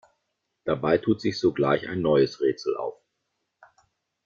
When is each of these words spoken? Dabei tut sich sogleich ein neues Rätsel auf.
Dabei 0.63 0.97
tut 0.97 1.21
sich 1.21 1.39
sogleich 1.39 1.87
ein 1.87 2.01
neues 2.01 2.41
Rätsel 2.41 2.75
auf. 2.75 2.95